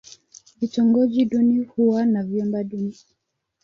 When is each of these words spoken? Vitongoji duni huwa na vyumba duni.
Vitongoji 0.61 1.25
duni 1.25 1.63
huwa 1.63 2.05
na 2.05 2.23
vyumba 2.23 2.63
duni. 2.63 2.95